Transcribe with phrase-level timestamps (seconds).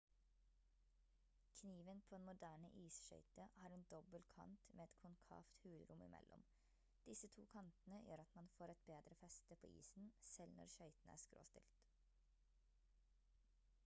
[1.57, 6.47] kniven på en moderne isskøyte har en dobbel kant med et konkavt hulrom i mellom
[7.11, 11.19] disse to kantene gjør at man får et bedre feste på isen selv når skøytene
[11.19, 11.87] er skråstilt